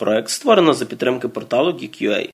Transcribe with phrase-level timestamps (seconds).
[0.00, 2.30] Проект створено за підтримки порталу Geek.ua.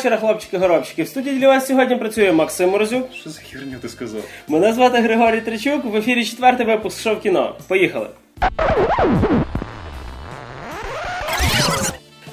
[0.00, 1.02] вечора, хлопчики-горобчики.
[1.02, 3.12] В студії для вас сьогодні працює Максим Морозюк.
[3.14, 4.22] Що за херню ти сказав?
[4.48, 5.84] Мене звати Григорій Тричук.
[5.84, 7.54] В ефірі четвертий випуск шоу кіно.
[7.68, 8.06] Поїхали.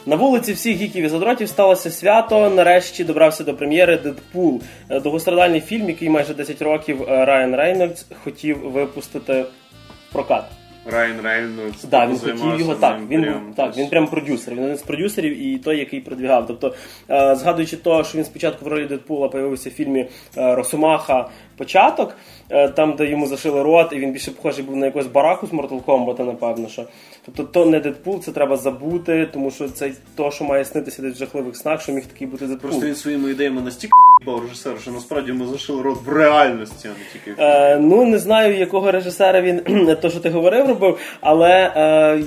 [0.05, 2.49] На вулиці всіх гіків і задротів сталося свято.
[2.49, 4.61] Нарешті добрався до прем'єри Дедпул.
[4.89, 10.43] Е, Довгострадальний фільм, який майже 10 років е, Райан Рейнольдс хотів випустити в прокат.
[10.91, 11.83] Райан Рейнольдс.
[11.83, 12.99] Да, він хотів його так.
[13.09, 14.55] Він прям, так, він прям продюсер.
[14.55, 16.47] Він один з продюсерів і той, який продвігав.
[16.47, 16.75] Тобто,
[17.09, 19.99] е, згадуючи того, що він спочатку в ролі Дедпула появився в фільмі
[20.37, 22.15] е, Росомаха Початок,
[22.49, 25.49] е, там, де йому зашили рот, і він більше похожий був на якогось бараку з
[25.49, 26.67] Mortal Kombat, напевно.
[26.67, 26.85] що.
[27.25, 31.13] Тобто, то не Дедпул, це треба забути, тому що це то, що має снитися десь
[31.13, 32.69] в жахливих снах, що міг такий бути Дедпул.
[32.69, 33.93] Просто він своїми ідеями настільки
[34.25, 37.41] бав режисер, що насправді ми зашили рот в реальності, а не тільки.
[37.41, 39.61] Е, ну, не знаю, якого режисера він
[40.01, 42.23] то, що ти говорив, робив, але е,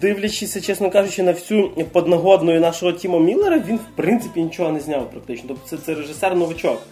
[0.00, 5.10] дивлячись, чесно кажучи, на всю подногодну нашого Тіма Міллера, він в принципі нічого не зняв
[5.10, 5.44] практично.
[5.48, 6.82] Тобто це, це режисер новачок.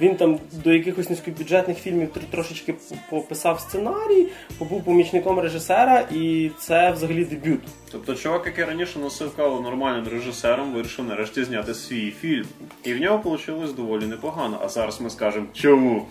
[0.00, 2.74] Він там до якихось низькобюджетних фільмів трошечки
[3.10, 4.26] пописав сценарій,
[4.58, 7.60] побув помічником режисера, і це взагалі дебют.
[7.92, 12.46] Тобто чувак, який раніше носив каву нормальним режисером, вирішив нарешті зняти свій фільм.
[12.84, 14.58] І в нього вийшло доволі непогано.
[14.64, 16.06] А зараз ми скажемо чому.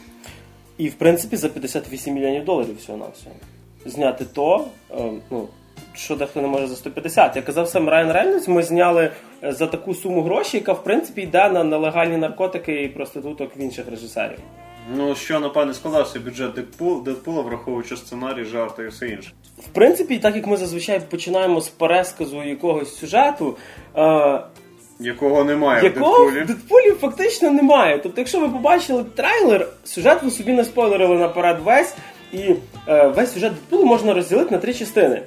[0.77, 3.35] І в принципі за 58 мільйонів доларів всього на всього.
[3.85, 5.47] Зняти то, е, ну,
[5.93, 7.35] що дехто не може за 150.
[7.35, 11.49] Як казав сам Райан Рейнольдс, ми зняли за таку суму грошей, яка в принципі йде
[11.49, 14.39] на нелегальні наркотики і проституток в інших режисерів.
[14.95, 19.31] Ну що, напевне, складався бюджет Дедпул, Дедпула, враховуючи сценарій, жарти і все інше.
[19.59, 23.57] В принципі, так як ми зазвичай починаємо з пересказу якогось сюжету,
[23.97, 24.41] е,
[24.99, 26.45] Якого немає якого в в Дедпулі.
[26.45, 27.99] Дедпулі фактично немає.
[28.03, 31.95] Тобто, якщо ви побачили трейлер, сюжет ви собі не спойлерили наперед весь,
[32.33, 32.55] і
[32.87, 35.21] е, весь сюжет Дедпулу можна розділити на три частини.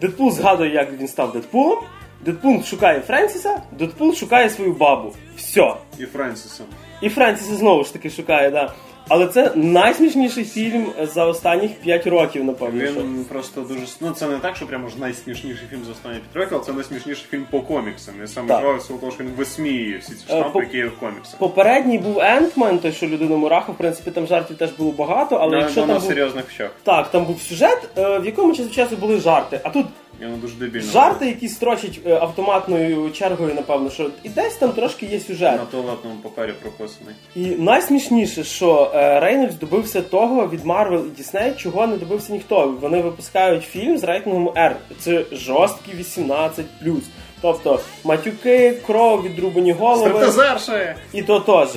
[0.00, 1.78] Дедпул згадує, як він став Дедпулом,
[2.24, 5.12] Дедпул шукає Френсіса, Дедпул шукає свою бабу.
[5.36, 5.74] Все.
[5.98, 6.64] І Френсіса.
[7.00, 8.72] І Френсіса знову ж таки шукає, да.
[9.08, 12.86] Але це найсмішніший фільм за останніх 5 років, напевно.
[12.86, 13.00] що.
[13.00, 16.36] Він просто дуже ну це не так, що прямо ж найсмішніший фільм за останні п'ять
[16.36, 18.14] років, але це найсмішніший фільм по коміксам.
[18.24, 18.60] І саме Так.
[18.60, 21.38] жвавий того, що він висміює всі ці Е, штампи, по- які є в коміксах.
[21.38, 25.46] Попередній був Ant-Man, той, що людина мураха, в принципі, там жартів теж було багато, але
[25.46, 26.08] Але якщо на там був...
[26.08, 26.70] серйозних щах.
[26.82, 29.60] Так, там був сюжет, е, в якому час від часу були жарти.
[29.64, 29.86] А тут
[30.20, 30.92] І воно дуже дебільно.
[30.92, 35.56] жарти, які строчать е, автоматною чергою, напевно, що і десь там трошки є сюжет.
[35.56, 37.14] На туалетному папері прописаний.
[37.36, 42.76] І найсмішніше, що е, Рейнольдс добився того від Марвел і Дісней, чого не добився ніхто.
[42.80, 44.74] Вони випускають фільм з рейтингом R.
[44.98, 46.62] Це жорсткий 18+.
[47.42, 50.08] Тобто матюки, кров, відрубані голови.
[50.10, 50.94] Стриптизерші!
[51.12, 51.68] І то теж.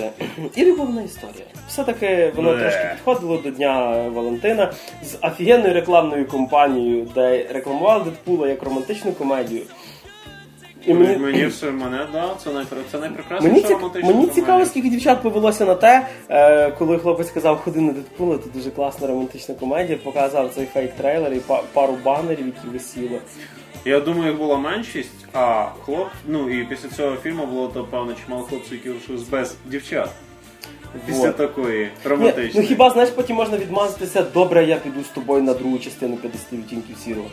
[0.55, 1.45] І любовна історія.
[1.67, 2.61] Все-таки воно Бле.
[2.61, 4.73] трошки підходило до Дня Валентина
[5.03, 9.61] з офігенною рекламною кампанією, де рекламували Дедпула як романтичну комедію.
[10.85, 12.77] І Мені, мені, все мене, да, це, найпри...
[12.91, 14.03] це найпрекрасніша мені, цік...
[14.03, 18.49] мені цікаво, скільки дівчат повелося на те, е, коли хлопець сказав, ходи на Дедпула, це
[18.53, 23.19] дуже класна романтична комедія, показав цей фейк-трейлер і па- пару банерів, які висіли.
[23.85, 28.13] Я думаю, їх була меншість, а хлоп, ну і після цього фільму було то певно
[28.25, 30.09] чимало хлопців, які лишились без дівчат.
[31.05, 31.35] Після Вот.
[31.37, 35.79] такої Ні, ну хіба знаєш, потім можна відмазатися, добре, я піду з тобою на другу
[35.79, 37.27] частину 50 відтінків сірого.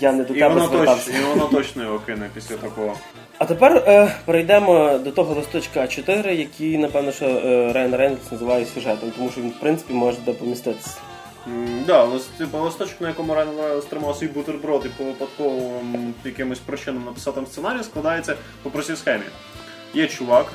[0.00, 1.10] Я не до І тебе звертався.
[1.10, 2.94] і воно точно його кине після такого.
[3.38, 8.66] А тепер е, перейдемо до того листочка А4, який, напевно, що е, Райан Рейнольдс називає
[8.66, 10.90] сюжетом, тому що він, в принципі, може де поміститися.
[11.86, 17.34] Да, типу, листочок, на якому Райан стримав свій бутерброд і по випадковим якимось причинам написав
[17.34, 19.24] там сценарій, складається по простій схемі.
[19.94, 20.52] Є чувак,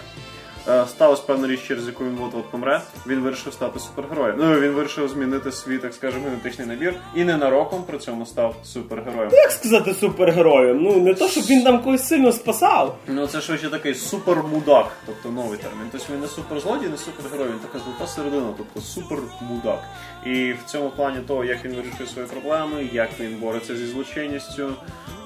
[0.88, 4.36] сталася певна річ, через яку він от-от помре, він вирішив стати супергероєм.
[4.40, 9.30] Ну, він вирішив змінити свій, так скажемо, генетичний набір і ненароком при цьому став супергероєм.
[9.32, 10.84] Як сказати супергероєм?
[10.84, 12.98] Ну, не то, щоб він там когось сильно спасав.
[13.08, 15.88] Ну, це швидше такий супермудак, тобто новий термін.
[15.92, 19.84] Тобто він не суперзлодій, не супергерой, він така золота середина, тобто супермудак.
[20.26, 24.72] І в цьому плані того, як він вирішує свої проблеми, як він бореться зі злочинністю.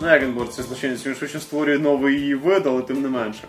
[0.01, 3.09] Ну як він бореться зі злочинністю, він швидше створює новий її вид, але тим не
[3.09, 3.43] менше.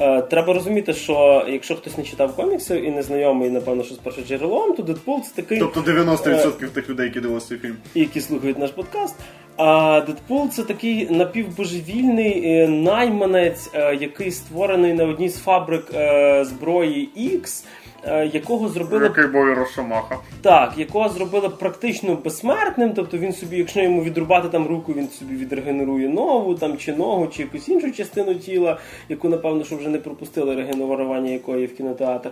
[0.00, 3.98] Е, треба розуміти, що якщо хтось не читав комікси і не знайомий, напевно, що з
[3.98, 5.58] першоджерелом, то Дедпул це такий.
[5.58, 7.76] Тобто 90% тих людей, які дивилися цей фільм.
[7.94, 9.14] які слухають наш подкаст.
[9.56, 16.44] А Дедпул це такий напівбожевільний е, найманець, е, який створений на одній з фабрик е,
[16.44, 17.64] зброї X.
[18.04, 20.18] е, якого зробили Який бой Росомаха.
[20.42, 25.36] так, якого зробили практично безсмертним, тобто він собі, якщо йому відрубати там руку, він собі
[25.36, 29.98] відрегенерує ногу там, чи ногу, чи якусь іншу частину тіла, яку, напевно, що вже не
[29.98, 32.30] пропустили регенерування якої в кінотеатр.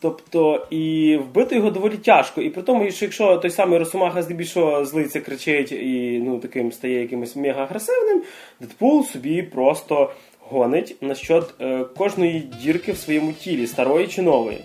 [0.00, 2.42] Тобто, і вбити його доволі тяжко.
[2.42, 7.00] І при тому, що якщо той самий Росомаха здебільшого злиться, кричить і ну, таким стає
[7.00, 8.22] якимось мега-агресивним,
[8.60, 10.10] Дедпул собі просто
[10.40, 14.58] гонить насчет е, кожної дірки в своєму тілі, старої чи нової.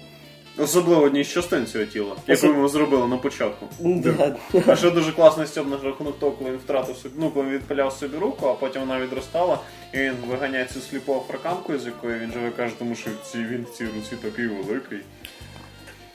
[0.57, 3.65] Особливо одній з частин цього тіла, яку ми зробили на початку.
[3.80, 4.36] Да.
[4.68, 7.53] А ще дуже класний стьоб на рахунок того, коли він втратив собі, ну, коли він
[7.53, 9.59] відпиляв собі руку, а потім вона відростала,
[9.94, 13.65] і він виганяє цю сліпу африканку, з якої він живе, каже, тому що ці, він
[13.71, 15.00] в цій руці такий великий.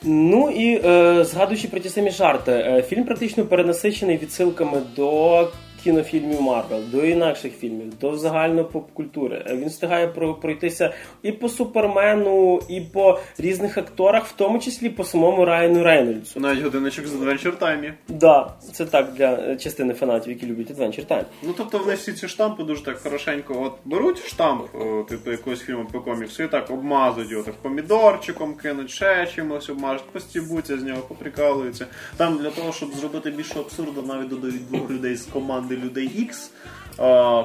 [0.03, 5.49] Ну і е, згадуючи про ті самі жарти, е, фільм практично перенасичений відсилками до
[5.91, 9.45] кінофільмів Марвел, до інакших фільмів, до загальної поп-культури.
[9.47, 14.89] Е, Він встигає про- пройтися і по Супермену, і по різних акторах, в тому числі
[14.91, 16.41] по самому Райану Рейнольдсу.
[16.41, 17.93] Навіть годиночок з Adventure Time.
[18.09, 21.25] Да, це так для е, частини фанатів, які люблять Adventure Time.
[21.43, 25.61] Ну тобто вони всі ці штампи дуже так хорошенько от беруть штамп, о, типу якогось
[25.61, 30.83] фільму по коміксу, і так обмазують його так помідорчиком, кинуть ще чимось, обмажуть, постібуться з
[30.83, 31.87] нього, поприкалуються.
[32.17, 36.51] Там для того, щоб зробити більше абсурду, навіть додають двох людей з команди людей X,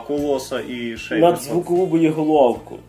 [0.07, 1.29] Колоса і Шейна.
[1.29, 2.79] Надзвукову боєголовку.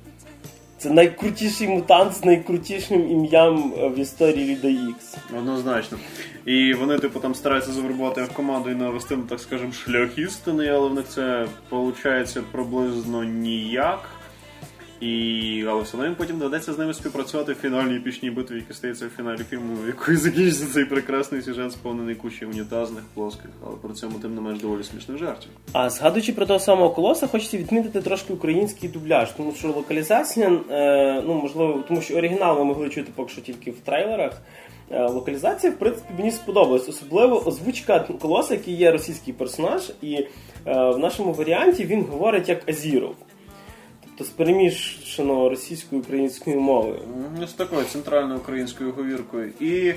[0.83, 5.17] Це найкрутіший мутант з найкрутішим ім'ям е, в історії Людей Ікс.
[5.39, 5.99] Однозначно.
[6.47, 10.69] І вони, типу, там стараються завербувати в команду і навести, ну, так скажемо, шлях істини,
[10.69, 14.09] але в них це виходить приблизно ніяк.
[15.03, 15.65] І...
[15.69, 19.09] Але все одно потім доведеться з ними співпрацювати в фінальній епічній битві, яка стається в
[19.09, 24.35] фіналі фільму, якою закінчиться цей прекрасний сюжет, сповнений кучі унітазних, плоских, але при цьому тим
[24.35, 25.51] не менш доволі смішних жартів.
[25.73, 31.23] А згадуючи про того самого колоса, хочеться відмітити трошки український дубляж, тому що локалізація, е,
[31.27, 34.33] ну можливо, тому що оригінал ми могли чути поки що тільки в трейлерах.
[34.91, 36.89] Е, Локалізація, в принципі, мені сподобалась.
[36.89, 40.29] Особливо озвучка колоса, який є російський персонаж, і е,
[40.67, 43.15] в нашому варіанті він говорить як Азіров.
[44.19, 46.99] Тобто з перемішаного російською українською мовою.
[47.49, 49.53] З такою центральною українською говіркою.
[49.61, 49.94] І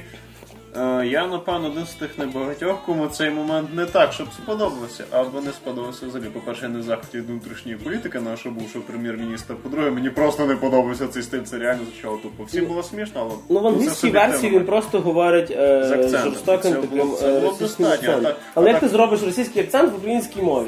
[0.77, 5.41] е, я, напевно, один з тих небагатьох, кому цей момент не так, щоб сподобався, або
[5.41, 6.29] не сподобався взагалі.
[6.29, 9.55] По-перше, я не в внутрішньої політики нашого бувшого прем'єр-міністра.
[9.63, 12.43] По-друге, мені просто не подобався цей стиль, це реально звучало тупо.
[12.43, 16.21] Всім було смішно, але Ну, в англійській версії він просто говорить е, З акцентом.
[16.31, 18.23] жорстоким Це таким це е, було б російським достатньо, акцентом.
[18.23, 18.37] так.
[18.53, 20.67] Але як ти зробиш російський акцент в українській мові?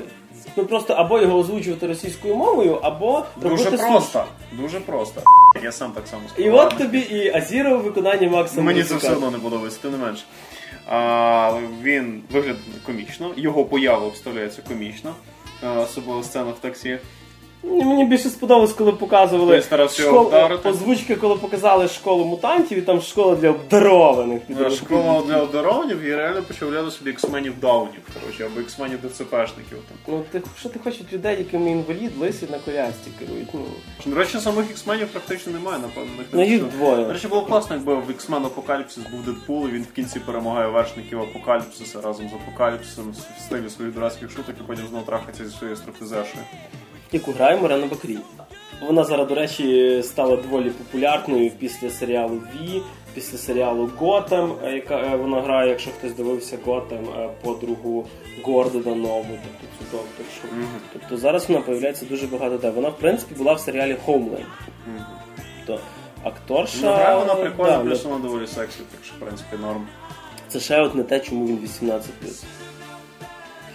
[0.57, 4.25] Ну просто або його озвучувати російською мовою, або Дуже робити просто.
[4.51, 5.21] Дуже просто.
[5.63, 9.31] Я сам так само І от тобі і Азіров виконання Макса Мені це все одно
[9.31, 10.23] не подобається, тим не менше.
[10.89, 15.15] А, він виглядає комічно, його поява обставляється комічно,
[15.63, 16.97] е, особливо сцена в таксі.
[17.63, 20.31] Ні, Мені більше сподобалось, коли показували Він школу,
[20.65, 24.41] озвучки, коли показали школу мутантів, і там школа для обдарованих.
[24.75, 29.77] Школа для одарованів і реально почав собі іксменів даунів, коротше, або іксменів ДЦПшників.
[29.87, 29.97] Там.
[30.07, 33.47] Ну ти що ти хочеш людей, якими інвалід, лисі на колясці керують?
[33.53, 33.61] Ну,
[34.05, 36.11] До речі, самих іксменів практично немає, напевно.
[36.33, 39.83] ну їх не До речі, було класно, якби в X-Men Апокаліпсис був Дедпул, і він
[39.83, 44.87] в кінці перемагає вершників Апокаліпсиса разом з Апокаліпсисом в стилі своїх дурацьких шуток і потім
[44.87, 46.43] знову трахається зі своєю строфізешою.
[47.11, 48.17] Яку грає Морена Бакрій.
[48.81, 52.81] Вона зараз, до речі, стала доволі популярною після серіалу Ві,
[53.13, 58.05] після серіалу Готэм, е, яка е, вона грає, якщо хтось дивився Готэм, е, подругу
[58.43, 60.55] Гордона Нову, тобто цю докторшу.
[60.93, 62.69] Тобто зараз вона появляється дуже багато де.
[62.69, 64.45] Вона, в принципі, була в серіалі Homeland.
[65.65, 65.83] Тобто
[66.23, 66.77] акторша.
[66.81, 69.87] Ну, грає вона прикольно, да, плюс вона доволі сексі, так що, в принципі, норм.
[70.47, 72.09] Це ще от не те, чому він 18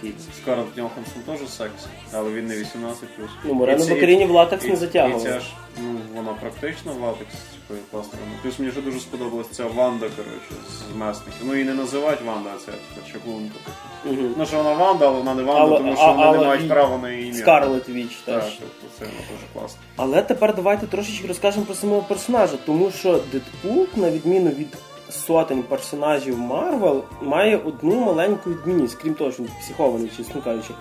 [0.03, 0.13] Фільм.
[0.41, 3.29] Скарлетт Йоханссон теж сексі, але він не 18 плюс.
[3.45, 4.77] Ну, це- Бакаріні в латекс і- не І
[5.23, 5.45] ця ж,
[5.81, 7.33] ну, вона практично в латекс,
[7.67, 8.11] типу, класно.
[8.25, 8.35] вона.
[8.43, 11.41] Плюс мені ще дуже сподобалась ця Ванда, коротше, з месників.
[11.43, 13.55] Ну, її не називають Ванда, а це типу, чаклунка.
[14.05, 14.33] Мгм.
[14.37, 16.69] Ну, що вона Ванда, але вона не Ванда, Але- тому що а- вони не мають
[16.69, 17.41] права на її ім'я.
[17.41, 18.53] Scarlet Witch Так, теж.
[18.59, 19.79] тобто це вона дуже класно.
[19.95, 24.67] Але тепер давайте трошечки розкажемо про самого персонажа, тому що Дедпул, на відміну від
[25.13, 30.73] сотень персонажів Марвел, має одну маленьку відмінність, крім того, що він психований, чесно кажучи.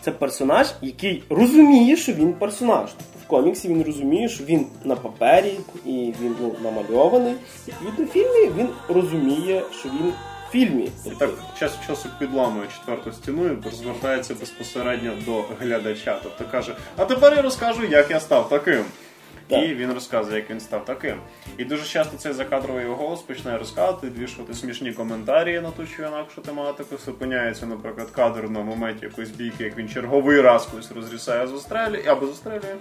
[0.00, 2.90] Це персонаж, який розуміє, що він персонаж.
[3.24, 7.34] В коміксі він розуміє, що він на папері і він ну, намальований.
[7.68, 10.12] Відповідно, в фільмі він розуміє, що він
[10.48, 10.88] в фільмі.
[11.06, 16.18] І так час від часу підламує четверту стіну і розвертається безпосередньо до глядача.
[16.22, 18.84] Тобто каже: А тепер я розкажу, як я став таким.
[19.48, 19.64] Так.
[19.64, 21.16] І він розказує, як він став таким.
[21.58, 26.02] І дуже часто цей закадровий його голос починає розказувати, двішувати смішні коментарі на ту чи
[26.02, 26.96] інакшу тематику.
[26.96, 32.06] Зупиняється, наприклад, кадр на моменті якоїсь бійки, як він черговий раз когось розрізає з Австралії
[32.06, 32.76] або застрелює.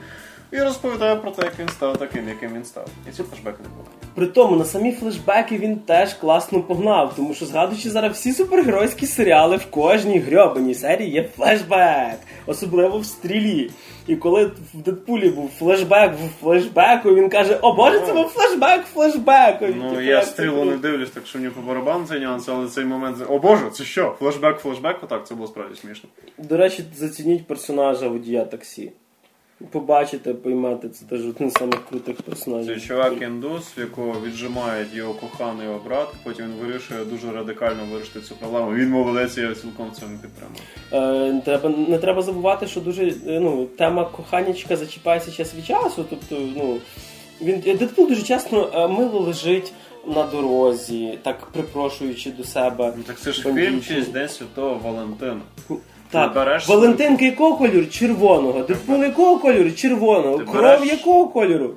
[0.52, 2.88] І розповідає про те, як він став таким, яким він став.
[3.10, 3.88] І ці флешбеки не були.
[4.16, 9.06] При тому на самі флешбеки він теж класно погнав, тому що згадуючи зараз всі супергеройські
[9.06, 13.72] серіали, в кожній грьобаній серії є флешбек, особливо в стрілі.
[14.08, 18.86] І коли в Дедпулі був флешбек в флешбеку, він каже: О Боже, це був флешбек
[18.94, 19.66] флешбеку.
[19.76, 22.86] Ну, типу, я стрілу не дивлюсь, так що мені по барабану цей нюанс, але цей
[22.86, 23.18] момент.
[23.30, 24.16] О боже, це що?
[24.20, 24.98] Флешбек, флешбек?
[25.04, 26.10] Отак, це було справді смішно.
[26.38, 28.92] До речі, зацініть персонажа водія таксі.
[29.72, 32.16] Побачите, поймете, це теж один з самих крутих
[32.66, 37.86] Це чувак індус, в якого віджимають його коханий його брат, потім він вирішує дуже радикально
[37.92, 38.74] вирішити цю проблему.
[38.74, 41.38] Він молодець, я цілком в цьому підтримую.
[41.38, 46.06] Е, треба, не треба забувати, що дуже е, ну, тема коханічка зачіпається час від часу.
[46.10, 46.78] Тобто, ну,
[47.42, 49.74] він Дедпул дуже часто е, мило лежить
[50.08, 52.94] на дорозі, так припрошуючи до себе.
[52.98, 55.42] Ну так це ж фільм честь День Святого Валентина.
[56.16, 57.86] Так, береш Валентинка якого кольору?
[57.86, 58.62] Червоного.
[58.64, 59.72] Дедпул якого кольору?
[59.72, 60.38] Червоного.
[60.38, 61.72] Ти Кров береш- якого кольору?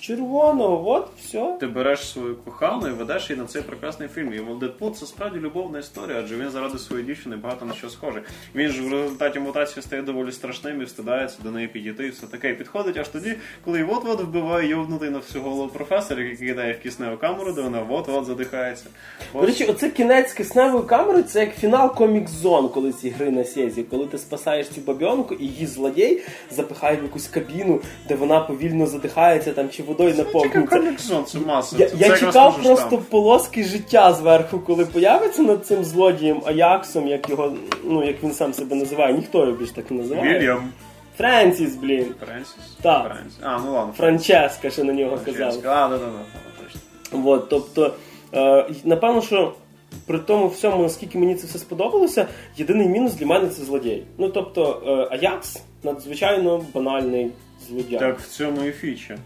[0.00, 1.56] Червоного, от все.
[1.60, 4.32] Ти береш свою кохану і ведеш її на цей прекрасний фільм.
[4.34, 8.22] І Дедпул це справді любовна історія, адже він заради своєї дівчини багато на що схожий.
[8.54, 12.26] Він ж в результаті мутації стає доволі страшним і встидається до неї підійти і все
[12.26, 12.50] таке.
[12.50, 16.82] І підходить аж тоді, коли от-от вбиває йовнутий на всю голову професор, який кидає в
[16.82, 18.86] кисневу камеру, де вона от-от задихається.
[19.34, 23.44] До речі, оце кінець кисневої камери, це як фінал Комік Зон, коли ці гри на
[23.44, 28.40] сєзі, коли ти спасаєш цю бабьонку і її злодій запихає в якусь кабіну, де вона
[28.40, 31.14] повільно задихається там чи водою наповнюється.
[31.26, 31.76] Це маса.
[31.78, 33.04] Я, Це я чекав просто там.
[33.10, 37.52] полоски життя зверху, коли появиться над цим злодієм Аяксом, як його,
[37.84, 40.38] ну як він сам себе називає, ніхто його більш так не називає.
[40.38, 40.68] Вільям.
[41.16, 42.14] Френсіс, блін.
[42.26, 42.54] Френсіс?
[42.82, 43.04] Так.
[43.14, 43.38] Френсіс.
[43.42, 43.92] А, ну ладно.
[43.96, 45.58] Франческа, що на нього казали.
[45.58, 46.10] А, да, да, да,
[46.64, 47.30] точно.
[47.30, 47.94] От, тобто,
[48.34, 49.54] е, напевно, що
[50.06, 52.26] при тому всьому, наскільки мені це все сподобалося,
[52.56, 54.02] єдиний мінус для мене це злодій.
[54.18, 57.30] Ну тобто, е, Аякс надзвичайно банальний
[57.68, 57.96] злодій.
[57.96, 59.16] Так в цьому і фіча.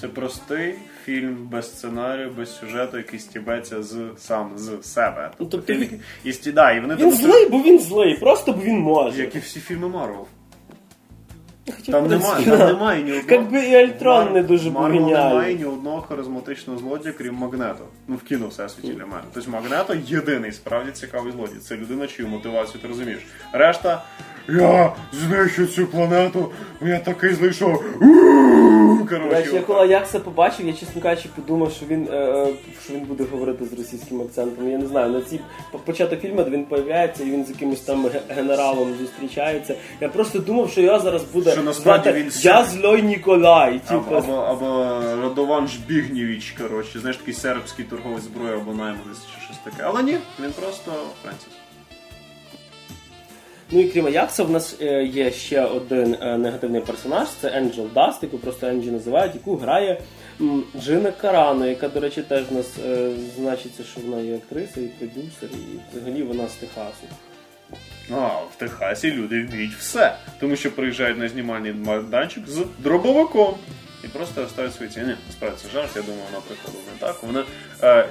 [0.00, 0.74] Це простий
[1.04, 5.30] фільм без сценарію, без сюжету, який стібеться з сам з себе.
[5.38, 8.52] Тобто, тобто Фільм, він- і стіда, і вони Він там- злий, бо він злий, просто
[8.52, 9.20] бо він може.
[9.22, 10.26] як і всі фільми Марвел.
[11.86, 13.42] Там немає, там немає ні одного.
[13.42, 17.84] Як би і Альтрон не дуже Марвел немає ні одного харизматичного злодія, крім Магнето.
[18.08, 19.22] Ну, в кіно всесвіті для мене.
[19.34, 21.58] Тобто Магнето єдиний справді цікавий злодій.
[21.62, 23.20] Це людина, чию мотивацію ти розумієш.
[23.52, 24.02] Решта.
[24.48, 26.50] Я знищу цю планету,
[26.82, 27.30] я такий
[27.60, 32.46] у-у-у», Коротше, я коли Аякса побачив, я чесно кажучи, подумав, що він, е, е,
[32.84, 34.70] що він буде говорити з російським акцентом.
[34.70, 35.40] Я не знаю, на ці
[35.84, 39.74] початок фільму, де він появляється і він з якимось там генералом зустрічається.
[40.00, 43.80] Я просто думав, що його зараз буде Що насправді він Я злой Ніколай.
[43.88, 49.58] Або, або, або Радован Жбігнєвіч, коротше, знаєш, такий сербський торговець зброї або найманець чи щось
[49.64, 49.82] таке.
[49.82, 50.92] Але ні, він просто
[51.22, 51.48] Френсіс.
[53.70, 57.86] Ну і крім Аякса, в нас е, є ще один е, негативний персонаж, це Енджел
[57.94, 60.00] Даст, яку просто Енджі називають, яку грає
[60.80, 64.86] Джина Карано, яка, до речі, теж в нас е, значиться, що вона і актриса, і
[64.86, 67.06] продюсер, і взагалі вона з Техасу.
[68.10, 70.16] А, в Техасі люди вміють все.
[70.40, 73.54] Тому що приїжджають на знімальний майданчик з дробовиком.
[74.04, 75.16] І просто ставлять свої ціни.
[75.26, 77.22] Насправді це жарт, я думаю, вона приходила не так.
[77.22, 77.44] Вона.
[77.82, 78.08] Е,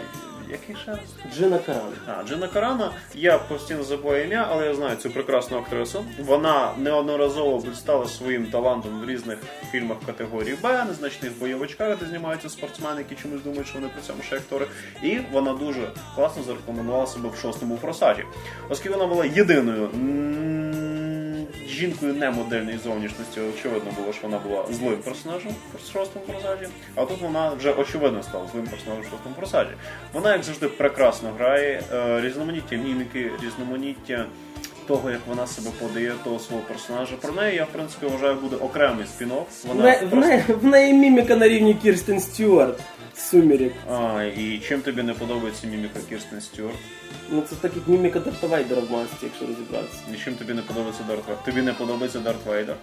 [0.53, 0.97] який ще?
[1.35, 1.91] Джина Карано.
[2.07, 6.05] А, Джина Карана, я постійно забуваю ім'я, але я знаю цю прекрасну актрису.
[6.19, 9.37] Вона неодноразово блистала своїм талантом в різних
[9.71, 14.23] фільмах категорії Б, незначних бойовичках, де знімаються спортсмени, які чомусь думають, що вони при цьому
[14.23, 14.67] ще актори.
[15.03, 18.23] І вона дуже класно зарекомендувала себе в шостому форсажі.
[18.69, 19.89] Оскільки вона була єдиною
[21.83, 26.67] жінкою немодельної зовнішності, очевидно було, що вона була злим персонажем в шостому форсажі.
[26.95, 29.69] А тут вона вже очевидно стала злим персонажем в шостому форсажі.
[30.13, 34.25] Вона, як завжди, прекрасно грає, е, різноманіття міміки, різноманіття
[34.87, 37.15] того, як вона себе подає, того свого персонажа.
[37.21, 39.67] Про неї я в принципі вважаю буде окремий спін-офф.
[39.67, 42.79] Вона в, просто- не, в неї міміка на рівні Кірстен Стюарт.
[43.15, 43.73] Сумірік.
[43.91, 46.75] А, і чим тобі не подобається міміка Кірстен Стюарт?
[47.31, 49.99] Ну це так як міміка Дарта Вейдера в масці, якщо розібратися.
[50.13, 51.43] І чим тобі не подобається Дарт Вейдер?
[51.45, 52.75] Тобі не подобається Дарт Вейдер?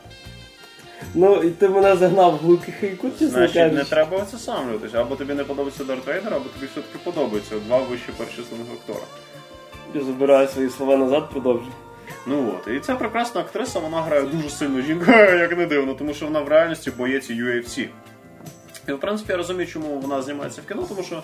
[1.14, 3.90] Ну і ти мене загнав в глухий хайку, чесно Значить, не кажучи.
[3.90, 5.00] треба оцесамлюватися.
[5.00, 9.06] Або тобі не подобається Дарт Вейдер, або тобі все-таки подобається два вищі перечислених актора.
[9.94, 11.72] Я забираю свої слова назад, продовжуй.
[12.26, 16.14] Ну от, і ця прекрасна актриса, вона грає дуже сильну жінку, як не дивно, тому
[16.14, 17.88] що вона в реальності боєць UFC.
[18.88, 21.22] І в принципі я розумію, чому вона знімається в кіно, тому що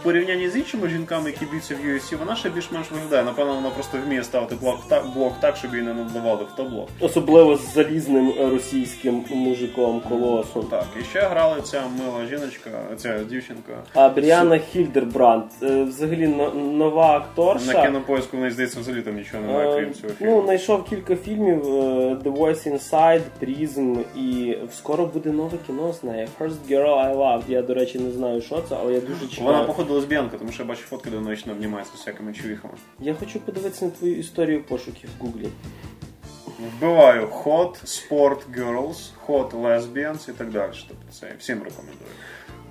[0.00, 3.24] в порівнянні з іншими жінками, які б'ються в UFC, вона ще більш-менш виглядає.
[3.24, 6.88] Напевно, вона просто вміє ставити блок так, блок так щоб її не надавали в табло.
[7.00, 10.62] Особливо з залізним е, російським мужиком колосом.
[10.70, 13.72] Так, і ще грала ця мила жіночка, ця дівчинка.
[13.94, 17.72] А Бріана Хільдербранд, е, взагалі нова акторша.
[17.72, 20.36] На кінопоиску в неї здається взагалі там нічого немає, Е, крім цього фільму.
[20.36, 21.64] Ну, знайшов кілька фільмів
[22.24, 26.28] The Voice Inside, Prism і скоро буде нове кіно з нею.
[26.40, 27.42] First Girl I Loved.
[27.48, 29.46] Я, до речі, не знаю, що це, але я дуже чекаю.
[29.46, 32.73] Вона, походу, лесбіянка, тому що я бачу фотки, де вона вічно обнімається з всякими чувіхами.
[32.99, 35.47] Я хочу подивитися на твою історію пошуків в Гуглі.
[36.77, 40.71] Вбиваю hot, sport girls, hot lesbians і так далі.
[40.87, 42.11] Тобто це я всім рекомендую.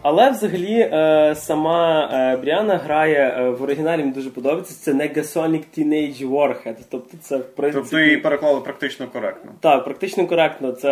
[0.01, 4.75] Але взагалі е, сама е, Бріана грає е, в оригіналі, мені дуже подобається.
[4.81, 6.75] Це Negasonic Teenage Warhead.
[6.89, 7.83] Тобто це в принципі.
[7.83, 9.51] Тобто її переклали практично коректно.
[9.59, 10.71] Так, практично коректно.
[10.71, 10.89] Це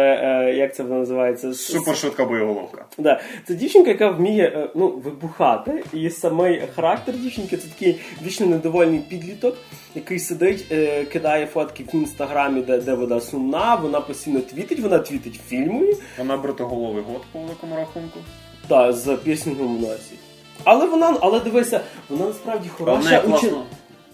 [0.58, 1.54] як це воно називається?
[1.54, 2.86] Супер швидка боєголовка.
[2.98, 3.22] Да.
[3.48, 5.84] Це дівчинка, яка вміє ну, вибухати.
[5.94, 9.58] І самий характер дівчинки це такий вічно недовольний підліток,
[9.96, 10.66] який сидить,
[11.12, 16.38] кидає фотки в інстаграмі, де, де вона сумна, вона постійно твітить, вона твітить фільмою Вона
[16.38, 18.20] бритоголовий год по великому рахунку.
[18.68, 20.16] Та, з пірсингом в.
[20.64, 23.64] Але вона, але дивися, вона насправді хороша класно,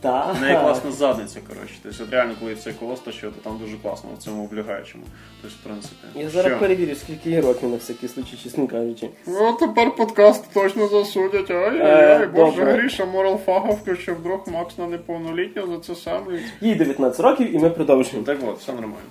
[0.01, 0.31] Та.
[0.31, 1.73] в неї класна задниця, коротше.
[1.83, 2.99] Тобто, реально, коли цей колос
[3.31, 5.03] то там дуже класно в цьому облігаючому.
[5.41, 5.95] Тобто, в принципі.
[6.15, 6.59] Я зараз Що?
[6.59, 9.09] перевірю, скільки їй років на всякий случай, чесно кажучи.
[9.27, 11.51] Ну, тепер подкаст точно засудять.
[11.51, 12.63] Е, Ай-яй-яй, боже.
[12.63, 16.39] Гріша Морал Фага включив вдруг Макс на неповнолітнього за це саме.
[16.61, 18.25] Їй 19 років, і ми продовжуємо.
[18.25, 19.09] Так от, все нормально.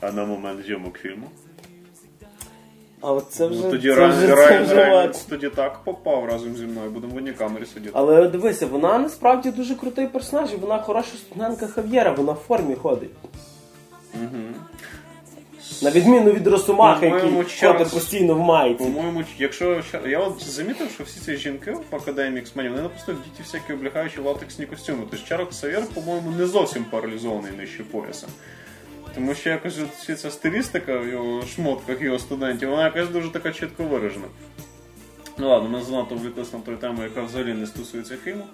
[0.00, 1.26] А на момент зйомок фільму.
[3.04, 5.30] А от це вже, Ну, тоді це Райан вже, це Райан вже Рейнольдс важко.
[5.30, 6.90] тоді так попав разом зі мною.
[6.90, 7.90] Будемо в одній камері сидіти.
[7.94, 12.74] Але дивися, вона насправді дуже крутий персонаж, і вона хороша студентка Хав'єра, вона в формі
[12.74, 13.10] ходить.
[15.82, 17.30] На відміну від Росомаха, який
[17.72, 18.84] ходить постійно в майці.
[18.84, 23.42] По-моєму, якщо я от замітив, що всі ці жінки в академії X-Men, вони просто вдіті
[23.42, 24.98] всякі облягаючі латексні костюми.
[25.10, 28.26] Тобто Чарльз Савєр, по-моєму, не зовсім паралізований нижче пояса.
[29.14, 33.52] Тому що якось от ця стилістика в його шмотках його студентів, вона якась дуже така
[33.52, 34.26] чітко виражена.
[35.38, 38.44] Ну ладно, ми занадто вліклися на ту тему, яка взагалі не стосується фільму.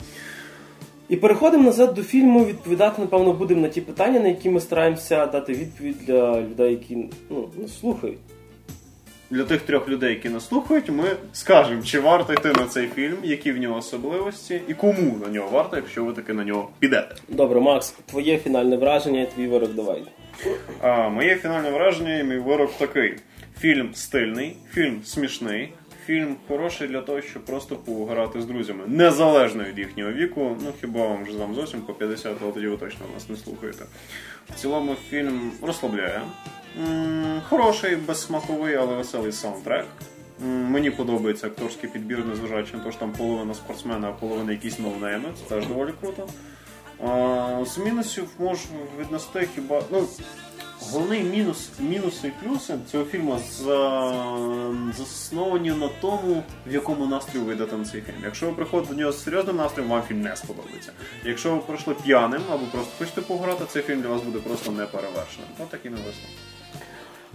[1.08, 2.44] І переходимо назад до фільму.
[2.44, 6.96] Відповідати, напевно, будемо на ті питання, на які ми стараємося дати відповідь для людей, які
[7.30, 8.18] ну, нас слухають.
[9.30, 13.16] Для тих трьох людей, які нас слухають, ми скажемо, чи варто йти на цей фільм,
[13.22, 17.14] які в нього особливості, і кому на нього варто, якщо ви таки на нього підете.
[17.28, 20.02] Добре, Макс, твоє фінальне враження, твій вирок давай.
[20.80, 23.16] А, моє фінальне враження і мій вирок такий:
[23.60, 25.72] фільм стильний, фільм смішний,
[26.06, 30.56] фільм хороший для того, щоб просто пограти з друзями, незалежно від їхнього віку.
[30.64, 33.84] Ну хіба вам вже вам зовсім по 50, але тоді ви точно нас не слухаєте.
[34.50, 36.20] В цілому фільм розслабляє.
[37.48, 39.86] Хороший, безсмаковий, але веселий саундтрек.
[40.46, 45.28] Мені подобається акторський підбір, незважаючи на те, що там половина спортсмена, а половина якісь ноунейми.
[45.38, 46.28] Це теж доволі круто.
[47.66, 48.68] З мінусів можу
[49.00, 49.82] віднести хіба.
[49.90, 50.08] Ну,
[50.80, 54.12] головний мінус, мінуси і плюси цього фільму за,
[54.98, 58.16] засновані на тому, в якому настрій вийде на цей фільм.
[58.24, 60.92] Якщо ви приходите до нього з серйозним настроєм, вам фільм не сподобається.
[61.24, 65.50] Якщо ви прийшли п'яним або просто хочете пограти, цей фільм для вас буде просто неперевершеним.
[65.62, 66.30] Ось такий не висновок.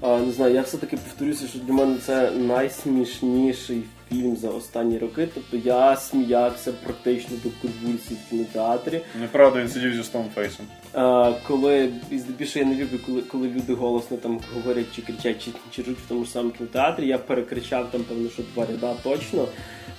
[0.06, 5.28] А, не знаю, я все-таки повторюся, що для мене це найсмішніший фільм за останні роки.
[5.34, 9.02] Тобто я сміявся практично до конвульсій в кінотеатрі.
[9.22, 10.66] Неправда, він сидів зі Стоунфейсом.
[10.94, 15.46] А, коли і здебільшого я не люблю, коли, коли люди голосно там говорять чи кричать,
[15.46, 17.08] чи, чи руть в тому ж самому кінотеатрі.
[17.08, 19.48] Я перекричав там, певно, що два ряда точно.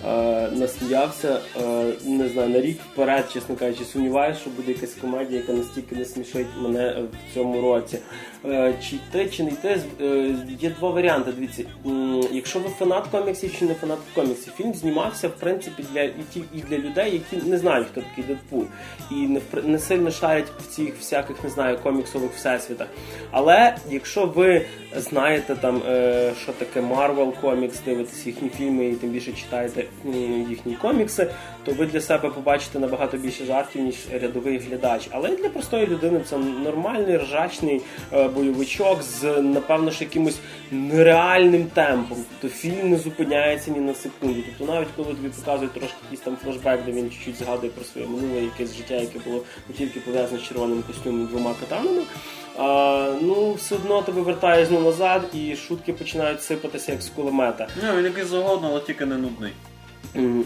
[0.06, 5.40] Е, насміявся, е, не знаю, на рік вперед, чесно кажучи, сумніваюся, що буде якась комедія,
[5.40, 7.98] яка настільки не смішить мене в цьому році.
[8.48, 11.32] Е, чи йти, чи не йти, е, є два варіанти.
[11.32, 11.64] Дивіться,
[12.32, 16.44] якщо ви фанат коміксів чи не фанат коміксів, фільм знімався в принципі для і, ті,
[16.54, 18.64] і для людей, які не знають, хто такий Дедпул,
[19.10, 22.86] і не, не сильно шарять в цих всяких, не знаю, коміксових всесвітах.
[23.30, 29.10] Але якщо ви знаєте там, е, що таке Marvel комікс, дивитесь їхні фільми і тим
[29.10, 29.84] більше читаєте
[30.48, 31.30] їхні комікси,
[31.64, 35.08] то ви для себе побачите набагато більше жартів, ніж рядовий глядач.
[35.10, 37.80] Але для простої людини це нормальний ржачний
[38.34, 40.38] бойовичок з напевно ж якимось
[40.70, 42.18] нереальним темпом.
[42.40, 44.40] Тобто фільм не зупиняється ні на секунду.
[44.58, 48.06] Тобто навіть коли тобі показують трошки якийсь там флешбек, де він чуть-чуть згадує про своє
[48.06, 52.02] минуле якесь життя, яке було не тільки пов'язане з червоним костюмом двома катанами.
[52.58, 57.68] А, ну, все одно тебе вертає знову назад, і шутки починають сипатися як з кулемета.
[57.82, 59.52] Ну, він який завгодно, але тільки не нудний.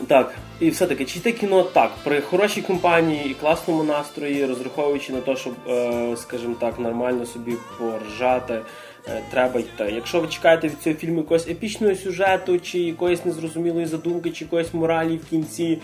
[0.06, 5.20] Так, і все-таки чи йти кіно так, при хорошій компанії і класному настрої, розраховуючи на
[5.20, 8.60] те, щоб, е, скажімо так, нормально собі поржати,
[9.08, 9.92] е, треба йти.
[9.94, 14.74] Якщо ви чекаєте від цього фільму якогось епічного сюжету, чи якоїсь незрозумілої задумки, чи якоїсь
[14.74, 15.78] моралі в кінці,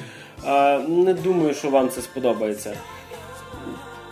[0.46, 2.76] е, не думаю, що вам це сподобається.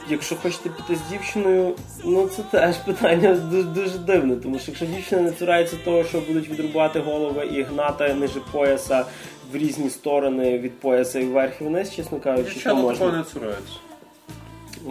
[0.08, 4.86] Якщо хочете піти з дівчиною, ну це теж питання дуже, дуже дивне, тому що якщо
[4.86, 9.04] дівчина не цурається того, що будуть відрубати голови і гнати ниже пояса
[9.52, 13.06] в різні сторони від пояса і вверх і вниз, чесно кажучи, Дівчата можна.
[13.06, 13.52] такого не.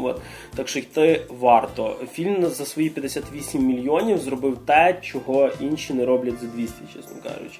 [0.03, 0.21] От.
[0.55, 1.95] Так що йти варто.
[2.13, 7.59] Фільм за свої 58 мільйонів зробив те, чого інші не роблять за 200, чесно кажучи.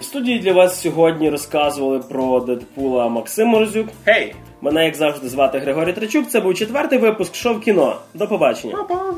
[0.00, 3.88] В студії для вас сьогодні розказували про Дедпула Максим Морозюк.
[4.06, 4.34] Гей!
[4.60, 6.28] Мене, як завжди, звати Григорій Трачук.
[6.28, 7.96] Це був четвертий випуск Шоу кіно.
[8.14, 8.72] До побачення.
[8.76, 9.14] Па-па!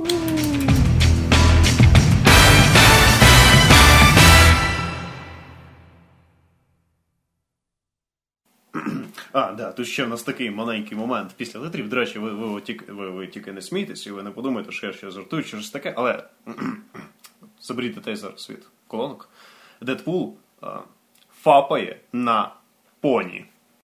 [9.32, 11.88] А, да, тут ще в нас такий маленький момент після литрів.
[11.88, 14.92] До речі, ви, ви, ви, ви тільки не смійтесь, і ви не подумаєте, що я
[14.92, 16.24] ще жартую, чи щось таке, але
[17.60, 19.28] заберіть дітей зараз від колонок.
[19.80, 20.78] Дедпул а,
[21.42, 22.54] фапає на
[23.00, 23.44] поні.